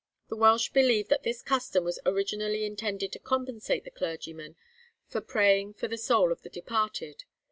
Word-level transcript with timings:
The 0.29 0.35
Welsh 0.35 0.69
believe 0.69 1.09
that 1.09 1.21
this 1.21 1.43
custom 1.43 1.83
was 1.83 1.99
originally 2.07 2.65
intended 2.65 3.11
to 3.11 3.19
compensate 3.19 3.83
the 3.83 3.91
clergyman 3.91 4.55
for 5.05 5.21
praying 5.21 5.75
for 5.75 5.87
the 5.87 5.95
soul 5.95 6.31
of 6.31 6.41
the 6.41 6.49
departed. 6.49 7.25